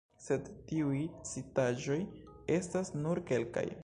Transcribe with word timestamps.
Sed 0.27 0.47
tiuj 0.71 1.01
citaĵoj 1.31 1.99
estas 2.57 2.91
nur 3.05 3.23
kelkaj. 3.33 3.67